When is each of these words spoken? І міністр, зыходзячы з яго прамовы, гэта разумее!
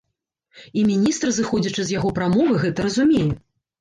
І 0.79 0.85
міністр, 0.91 1.27
зыходзячы 1.39 1.81
з 1.85 1.97
яго 1.99 2.13
прамовы, 2.21 2.59
гэта 2.67 2.79
разумее! 2.87 3.27